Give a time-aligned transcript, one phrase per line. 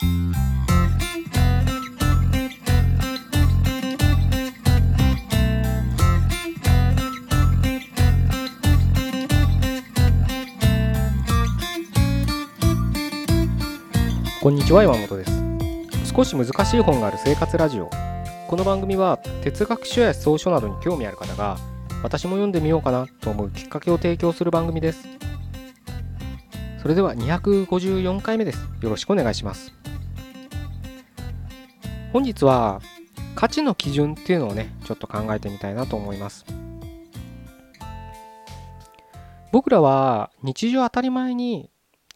[0.00, 0.06] こ
[14.50, 15.32] んにちは山本です。
[16.12, 17.88] 少し難しい本がある生活ラジオ。
[18.48, 21.56] この番組は哲学書や草書などに興味ある方が
[22.02, 25.06] 私も読んでみようかなと思うきっかけを提供する番組です。
[26.82, 28.68] それでは254回目です。
[28.80, 29.83] よろしくお願いします。
[32.14, 32.80] 本日は
[33.34, 36.44] 価値の基準っていうのをねちょっと考えてみたいなと思います。
[39.50, 41.70] 僕らは日常当たり前に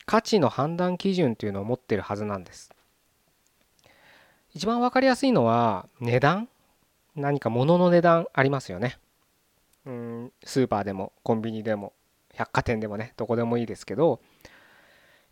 [0.06, 2.70] 価値の判断基準っていうのを持ってるはずなんです。
[4.54, 6.48] 一番分かりやすいのは値段。
[7.16, 9.00] 何か物の値段ありますよね。
[9.84, 11.92] うんスーパーでもコンビニでも
[12.34, 14.20] 百貨店でもねどこでもいいですけど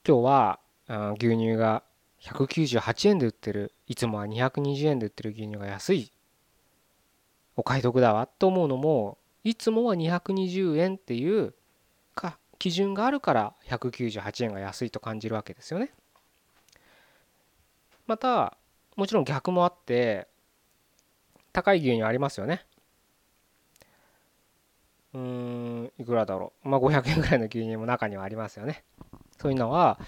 [0.04, 0.58] 今日は
[1.20, 1.84] 牛乳が
[2.20, 6.10] 198円で売ってるいつもは220円で売ってる牛乳が安い
[7.56, 11.54] お買い得だわと思うのもいつもは220円っていう
[12.14, 15.92] か基準があるから198円が安いと感じるわけですよね。
[18.06, 18.56] また
[18.96, 20.26] もちろん逆もあって
[21.52, 22.66] 高い牛乳ありますよね。
[25.14, 28.84] うーんいくらだろうまあ500円ぐらいの牛乳も中にはありますよね。
[29.40, 29.98] そういうのは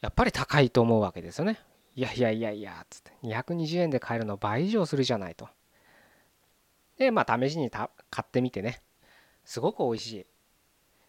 [0.00, 1.58] やっぱり高いと思うわけですよね。
[1.94, 3.12] いやいやいやいやつって。
[3.22, 5.48] 220円で買えるの倍以上するじゃないと。
[6.98, 7.88] でまあ試しに買
[8.20, 8.82] ってみてね。
[9.44, 10.26] すごく美味しい。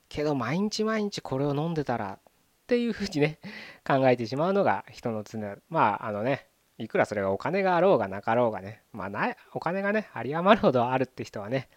[0.10, 2.20] けど毎日毎日これを飲んでたらっ
[2.68, 3.40] ていうふうにね
[3.86, 11.70] 考えてしまうのが人の常まああのねいくらそれがお金があろうがなかろうがねまあないお金がね有り余るほどあるって人はね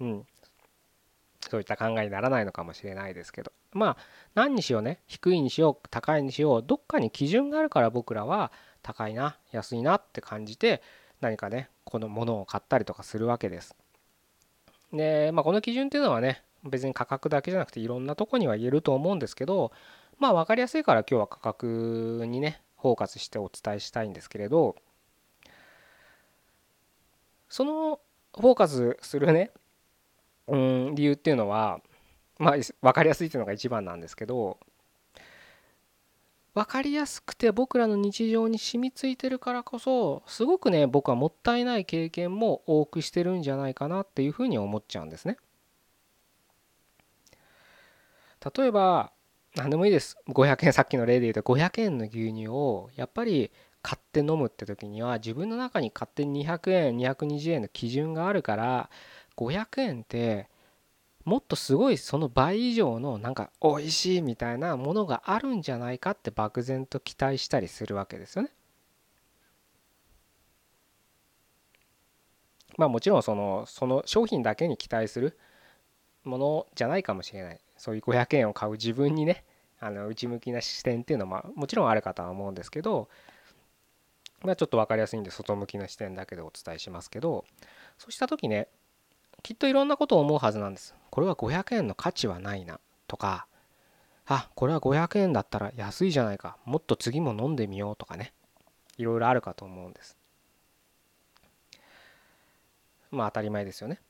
[0.00, 0.26] うん。
[1.54, 3.52] そういった考えにならないのかもしれないですけど。
[3.70, 3.96] まあ
[4.34, 4.98] 何にしようね。
[5.06, 6.62] 低いにしよう高いにしよう。
[6.64, 8.50] どっかに基準があるから僕らは
[8.82, 10.82] 高いな安いなって感じて
[11.20, 13.76] 何かねこのものを買ったりとかするわけです。
[14.92, 19.70] でまあこの基準っていうのはね別に価格だけじゃなくていろんなとこには言えると思うんですけど
[20.18, 24.74] まあ分かりやすいから今日は価格にねフォーカスしてお伝えしたいんですけれど
[27.48, 28.00] その
[28.36, 29.52] フォーカスするね
[30.48, 31.80] うん理由っていうのは
[32.38, 34.58] まあ分かりやすいっていうのが一番なんですけど
[36.54, 45.36] 分かりやすくて僕らの日常に染みついてるからこそすごくね僕はもったいない経験も多くしてるんじゃないかなっていうふうに思っちゃうんですね。
[48.56, 49.10] 例えば
[49.56, 53.50] 何でもいいです500円さっきの例で言うと500円の牛乳をやっぱり
[53.82, 58.90] 買って飲むって時には自分の中に勝手に200円220円の基準があるから
[59.36, 60.48] 500円って
[61.24, 68.50] もっとすごいその倍以上のなんか美味しいみたいなものがあるんじゃないかって漠然と期待したりするわけですよね。
[72.76, 75.38] まあもちろんそのその商品だけに期待する
[76.24, 79.44] ものじゃないかもしれないそういう500円を買う自分にね
[79.78, 83.08] あの内向きな視点っていうのはもちろんあるかとは思うんですけど
[84.42, 87.44] まあちょっと分かりやすいんで外向きな視点だけでお伝えしますけど
[87.98, 88.68] そうした時ね
[89.44, 90.94] きっといろんなことを思うはずなんです。
[91.10, 93.46] これは500円の価値はないなとか
[94.26, 98.32] あこれは500円だったら安いじゃないかもっと次も飲んでみようとかね
[98.96, 100.16] いろいろあるかと思うんです。
[103.10, 104.00] まあ当たり前ですよね。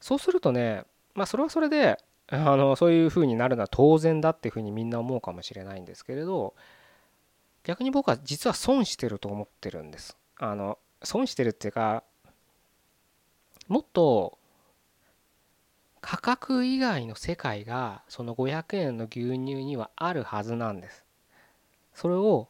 [0.00, 1.98] そうするとねまあそれはそれで
[2.28, 6.54] あのそういうふうになるのは当然だっていうふうにみんな思うかもしれないんですけれど
[7.64, 10.18] 逆に僕は実は損してると思ってるんです。
[10.36, 12.04] あの損してるっていうか
[13.68, 14.38] もっと
[16.00, 21.04] 価格以外の世界がその500円の牛乳にはあるはずなんです。
[21.94, 22.48] それを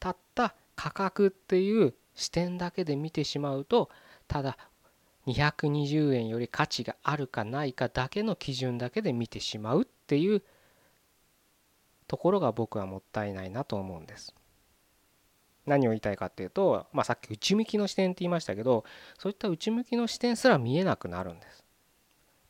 [0.00, 3.90] たった価格っていう視点だけで見てしまうと
[4.28, 4.56] ただ
[5.26, 10.42] 220円より価値があるかないかだけの基準だけで見てしまうっていう
[12.06, 14.34] ところが僕はもったいないなと思うんです。
[15.66, 18.84] 何を言いたいかっていうと、まあ、さっき内向きの視点って言いましたけど
[19.18, 21.64] そういった内向きの視点すら見えなくなるんです。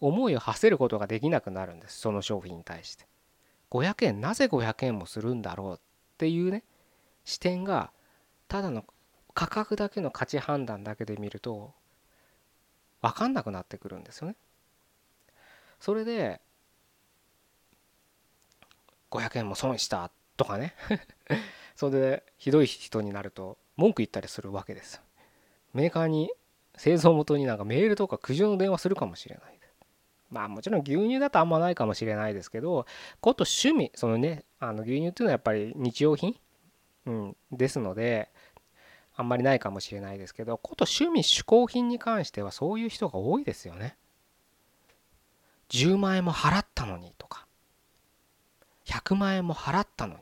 [0.00, 3.06] 思いを馳せることができなくなるんですその商品に対して。
[3.70, 5.78] 500円なぜ500円もするんだろうっ
[6.18, 6.62] ていうね
[7.24, 7.90] 視点が
[8.48, 8.84] ただの
[9.32, 11.72] 価格だけの価値判断だけで見ると
[13.02, 14.36] 分かんなくなってくるんですよね。
[15.80, 16.40] それで
[19.10, 20.74] 500円も損したとかね
[21.74, 25.02] それでひどい人になると文句言ったりするわけです。
[25.72, 26.30] メーカーに
[26.76, 29.54] 製造元になんかメールとか苦情の電話するかもしれない。
[30.34, 32.86] まあもちろん牛乳だとあんまないかもしれないですけど
[33.20, 36.34] こと趣味そのねあの牛乳っていうのはやっぱり日用品、
[37.06, 38.30] うん、ですので
[39.14, 43.96] あんまりないかもしれないですけどこと趣味嗜好品に関してはそういう人が多いですよね。
[45.70, 47.46] 10万円も払ったのにとか
[48.86, 50.20] 100万円も払ったのに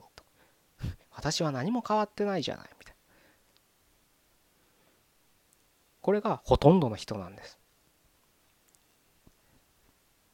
[1.14, 2.98] 私は何も変わってないじゃないみたいな。
[6.00, 7.58] これがほとんどの人なんです。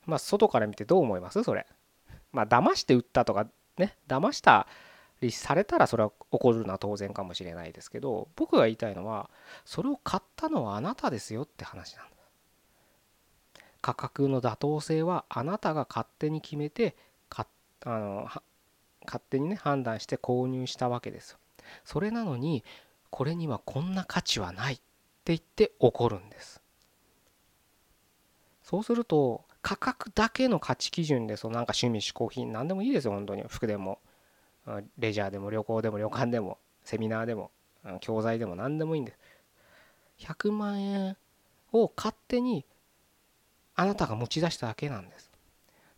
[0.06, 1.42] まあ外から見てどう思います？
[1.42, 1.66] それ。
[2.32, 3.46] まあ騙して売ったとか
[3.76, 3.96] ね。
[4.08, 4.66] 騙した
[5.20, 9.28] りされたらそれは起こるのは当然かもしれないですけど僕が言いたいのは
[9.64, 12.18] それを買ったのはあなたですよって話なんです
[13.80, 16.94] 価格の妥当性はあなたが勝手に決めて
[17.28, 17.48] か
[17.84, 18.28] あの
[19.08, 21.38] 勝手にね判断して購入したわけです
[21.84, 22.62] それなのに
[23.10, 24.82] これにはこんな価値はないって
[25.26, 26.60] 言って怒るんです。
[28.62, 33.42] そうすると価格だけの価値基準でそのなんか趣味嗜好品何でもいいですよ本当に。
[33.48, 33.98] 服でも。
[34.98, 37.50] レジャーでも旅行でも旅館でもセミナーでも
[38.00, 39.18] 教材でも何でもいいんです。
[40.26, 41.16] 100万円
[41.72, 42.66] を勝手に
[43.74, 45.27] あなたが持ち出しただけなんです。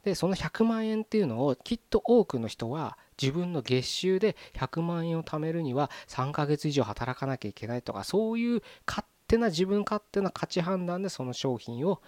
[0.04, 12.00] でその100万円っていうのをきっと多くの人は自分の月収で100万円を貯めるには3ヶ月以上働かなきゃいけないとかそういう勝手な自分勝手な価値判断でその商品を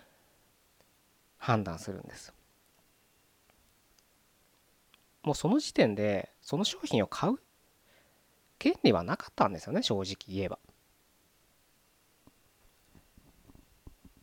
[1.38, 2.32] 判断するんです。
[5.22, 7.34] もうその時点でその商品を買う
[8.58, 10.58] 権利はなかったんですよね正直言えば。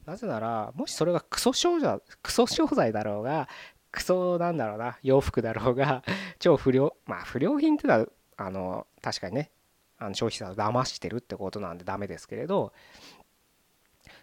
[0.09, 3.47] なぜならもしそれがクソ商材クソ商材だろうが
[3.91, 6.03] クソなんだろうな洋服だろうが
[6.39, 8.07] 超不良まあ不良品ってのは
[8.37, 9.51] あの確かにね
[9.99, 12.73] あの消費者を騙してるってことなんでダメですけれど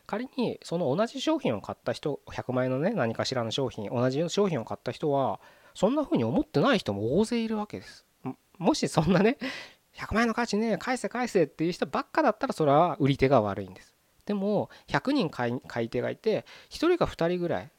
[0.09, 5.39] 仮にその同じ商品を買った人100万円のね何かしらの商品同じ商品を買った人は
[5.73, 8.05] そんな風に思ってない人も大勢いるわけです。
[8.59, 9.39] もしそんなね
[9.95, 13.96] 100万円の価値ね返せ返せっていう人ばっかだったらそれは売り手が悪いんです。
[14.27, 17.71] でも100人買い手がいて1人か2人ぐらい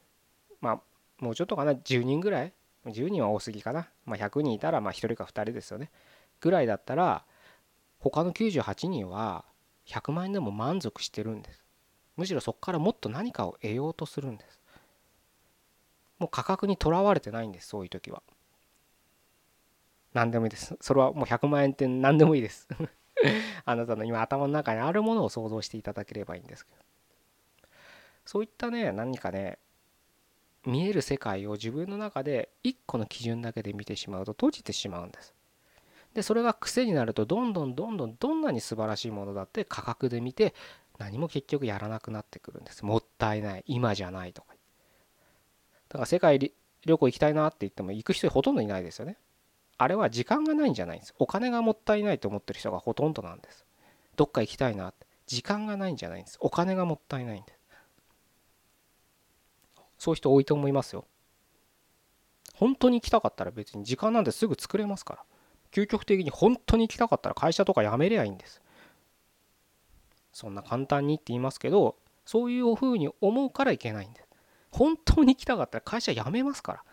[0.60, 0.80] まあ
[1.18, 2.52] もうちょっとかな10人ぐらい
[2.86, 5.90] 10人は多すぎかな、まあ、100人いたらまあ1人か2人ですよね。
[6.40, 7.24] ぐらいだったら
[7.98, 9.44] 他の98人は
[9.86, 11.64] 100万円でも満足してるんです。
[12.16, 14.60] むしろそこからもっと何かを得ようとするんです。
[16.18, 18.22] もう価格にとらわれてないんですそういう時は。
[20.14, 20.76] 何でもいいです。
[20.80, 22.66] それはもう100万円って何でもいいです。
[23.64, 26.78] あなたの今頭の中にあるものを想像していただければいいんですけど。
[28.24, 29.58] そういったね何かね
[30.66, 35.34] 見える世界を自分の中で一個の基準だけで見てしまうと閉じてしまうんです。
[36.14, 40.54] でそれが癖になるとどんどんどんどんどんなに素晴らしいものだって価格で見て
[40.98, 42.84] 何も結局やらなくなってくるんです。
[42.84, 44.54] もったいない今じゃないとか。
[45.88, 49.16] だから世界旅行行きたいなって言っても行く人ほとんどいないですよね。
[49.78, 51.14] あれは時間がないんじゃないんです。
[51.18, 53.64] お金がもったいないと思ってる人がほとんどなんです。
[54.16, 55.06] どっか行きたいなって。
[55.26, 56.36] 時間がないんじゃないんです。
[56.40, 57.58] お金がもったいないんです。
[59.98, 61.06] そういう人多いと思いますよ。
[62.54, 65.24] 本当に行きたかったら別に時間なんてすぐ作れますから。
[65.70, 68.60] 究極的に本当に行きたかったら会社とか辞めりゃいいんです。
[70.32, 74.28] そんな簡単にって言いますけどそういうふうに思うからいけないんです。
[74.70, 76.84] 本当に行きたかったら会社辞めますから。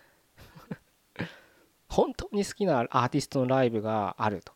[1.95, 4.51] 本当に好きなアーティストのライブがあると。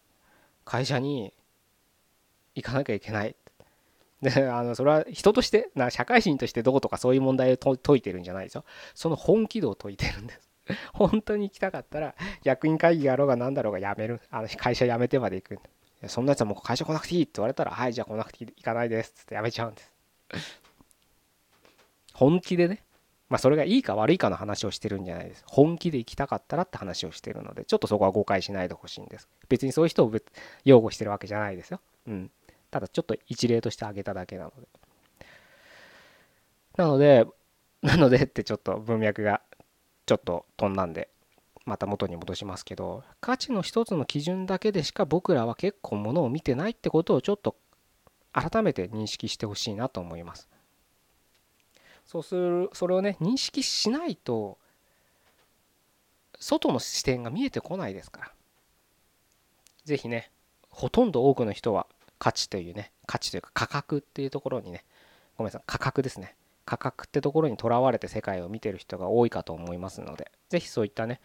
[0.66, 1.34] 会社に
[2.54, 3.36] 行かなきゃいけない。
[4.22, 8.66] であのそれは人としてな社会人としてどうとかそういう問題を解いてるんじゃないですよ。
[8.94, 10.50] その本気度を解いてるんです。
[10.92, 14.20] 本当に行きたかったら役員会議やろうが何だろうが辞める。
[14.30, 15.60] あの会社辞めてまで行く。
[16.08, 19.14] そんなやつはもう会社来なくていいって言われたら、はい、じゃあ来なくていい、行かないです。
[19.24, 19.94] ってやめちゃうんです。
[22.14, 22.84] 本気でね、
[23.30, 25.44] まあそれがいいか悪いかの話をしてるんじゃないです。
[25.48, 29.30] 本気で行きたかったらって話をしてるので、ちょっとそこは誤解しないでほしいんです。
[29.48, 30.14] 別にそういう人を
[30.66, 31.80] 擁護してるわけじゃないですよ。
[32.08, 32.32] うん。
[32.72, 34.68] ただちょっと一例として挙げただけなので。
[36.78, 37.28] なので、
[37.82, 39.42] なのでってちょっと文脈が
[40.06, 41.10] ちょっと飛んだんで
[41.66, 47.56] また元に戻しますけど価値の一つの基準だけでしか僕らは結構ものを見てないってことをちょっと
[48.34, 50.50] 改めて認識してほしいなと思います
[52.10, 54.58] そうするそれをね認識しないと
[56.40, 58.32] 外の視点が見えてこないですから
[59.86, 60.32] 是非ね
[60.72, 61.86] ほとんど多くの人は
[62.18, 64.86] 価値というね価値というか価格っていうところにね
[65.38, 66.36] ごめんなさい価格ですね
[66.66, 71.22] 価格ってところにとらわれて世界を見てる人が多いかと思いますので是非そういったね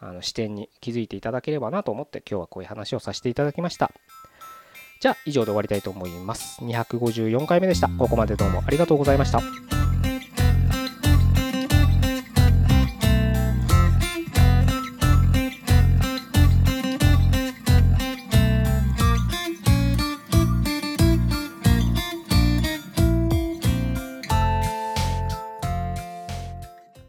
[0.00, 3.92] あの視点に気づいていただければなと思って今日はこういう話をさせていただきました。
[5.00, 6.60] じゃあ以上で終わりたいと思います。
[6.64, 7.88] 254回目でした。
[7.88, 9.77] ここまでどうもありがとうございました。